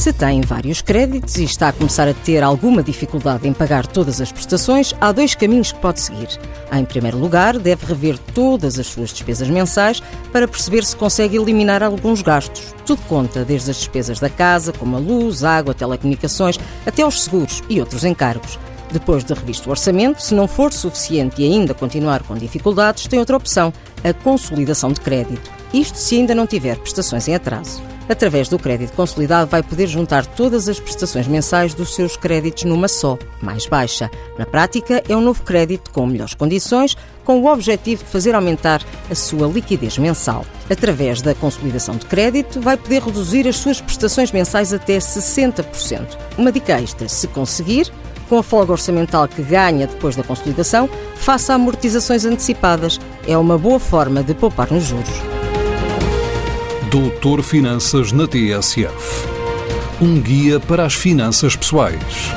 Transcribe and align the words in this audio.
Se 0.00 0.14
tem 0.14 0.40
vários 0.40 0.80
créditos 0.80 1.36
e 1.36 1.44
está 1.44 1.68
a 1.68 1.72
começar 1.74 2.08
a 2.08 2.14
ter 2.14 2.42
alguma 2.42 2.82
dificuldade 2.82 3.46
em 3.46 3.52
pagar 3.52 3.86
todas 3.86 4.18
as 4.18 4.32
prestações, 4.32 4.94
há 4.98 5.12
dois 5.12 5.34
caminhos 5.34 5.72
que 5.72 5.78
pode 5.78 6.00
seguir. 6.00 6.26
Em 6.72 6.86
primeiro 6.86 7.18
lugar, 7.18 7.58
deve 7.58 7.84
rever 7.84 8.16
todas 8.34 8.78
as 8.78 8.86
suas 8.86 9.10
despesas 9.10 9.50
mensais 9.50 10.02
para 10.32 10.48
perceber 10.48 10.86
se 10.86 10.96
consegue 10.96 11.36
eliminar 11.36 11.82
alguns 11.82 12.22
gastos. 12.22 12.74
Tudo 12.86 13.02
conta, 13.02 13.44
desde 13.44 13.72
as 13.72 13.76
despesas 13.76 14.18
da 14.18 14.30
casa, 14.30 14.72
como 14.72 14.96
a 14.96 14.98
luz, 14.98 15.44
água, 15.44 15.74
telecomunicações, 15.74 16.58
até 16.86 17.06
os 17.06 17.22
seguros 17.22 17.62
e 17.68 17.78
outros 17.78 18.02
encargos. 18.02 18.58
Depois 18.90 19.22
de 19.22 19.34
revisto 19.34 19.68
o 19.68 19.70
orçamento, 19.70 20.22
se 20.22 20.34
não 20.34 20.48
for 20.48 20.72
suficiente 20.72 21.42
e 21.42 21.44
ainda 21.44 21.74
continuar 21.74 22.22
com 22.22 22.34
dificuldades, 22.36 23.06
tem 23.06 23.18
outra 23.18 23.36
opção, 23.36 23.70
a 24.02 24.14
consolidação 24.14 24.94
de 24.94 25.00
crédito. 25.02 25.50
Isto 25.74 25.98
se 25.98 26.14
ainda 26.16 26.34
não 26.34 26.46
tiver 26.46 26.78
prestações 26.78 27.28
em 27.28 27.34
atraso. 27.34 27.89
Através 28.10 28.48
do 28.48 28.58
crédito 28.58 28.92
consolidado, 28.92 29.48
vai 29.48 29.62
poder 29.62 29.86
juntar 29.86 30.26
todas 30.26 30.68
as 30.68 30.80
prestações 30.80 31.28
mensais 31.28 31.74
dos 31.74 31.94
seus 31.94 32.16
créditos 32.16 32.64
numa 32.64 32.88
só, 32.88 33.16
mais 33.40 33.66
baixa. 33.66 34.10
Na 34.36 34.44
prática, 34.44 35.00
é 35.08 35.16
um 35.16 35.20
novo 35.20 35.44
crédito 35.44 35.92
com 35.92 36.06
melhores 36.06 36.34
condições, 36.34 36.96
com 37.24 37.40
o 37.40 37.46
objetivo 37.46 38.02
de 38.02 38.10
fazer 38.10 38.34
aumentar 38.34 38.82
a 39.08 39.14
sua 39.14 39.46
liquidez 39.46 39.96
mensal. 39.96 40.44
Através 40.68 41.22
da 41.22 41.36
consolidação 41.36 41.96
de 41.96 42.06
crédito, 42.06 42.60
vai 42.60 42.76
poder 42.76 43.00
reduzir 43.00 43.46
as 43.46 43.54
suas 43.54 43.80
prestações 43.80 44.32
mensais 44.32 44.72
até 44.72 44.98
60%. 44.98 46.18
Uma 46.36 46.50
dica 46.50 46.80
extra: 46.80 47.08
se 47.08 47.28
conseguir, 47.28 47.92
com 48.28 48.38
a 48.38 48.42
folga 48.42 48.72
orçamental 48.72 49.28
que 49.28 49.40
ganha 49.40 49.86
depois 49.86 50.16
da 50.16 50.24
consolidação, 50.24 50.90
faça 51.14 51.54
amortizações 51.54 52.24
antecipadas. 52.24 52.98
É 53.28 53.38
uma 53.38 53.56
boa 53.56 53.78
forma 53.78 54.24
de 54.24 54.34
poupar 54.34 54.72
nos 54.72 54.82
juros. 54.82 55.29
Doutor 56.90 57.40
Finanças 57.44 58.10
na 58.10 58.26
TSF. 58.26 59.24
Um 60.00 60.20
guia 60.20 60.58
para 60.58 60.84
as 60.84 60.92
finanças 60.92 61.54
pessoais. 61.54 62.32